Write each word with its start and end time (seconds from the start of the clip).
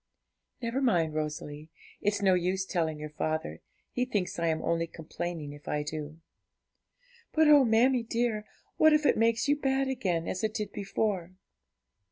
'Never 0.63 0.81
mind, 0.81 1.13
Rosalie; 1.13 1.69
it's 2.01 2.23
no 2.23 2.33
use 2.33 2.65
telling 2.65 2.97
your 2.97 3.11
father, 3.11 3.61
he 3.91 4.03
thinks 4.03 4.39
I 4.39 4.47
am 4.47 4.63
only 4.63 4.87
complaining 4.87 5.53
if 5.53 5.67
I 5.67 5.83
do.' 5.83 6.19
'But 7.33 7.47
oh, 7.47 7.63
mammie 7.63 8.01
dear, 8.01 8.47
what 8.77 8.93
if 8.93 9.05
it 9.05 9.15
makes 9.15 9.47
you 9.47 9.55
bad 9.55 9.87
again, 9.87 10.27
as 10.27 10.43
it 10.43 10.55
did 10.55 10.71
before?' 10.71 11.35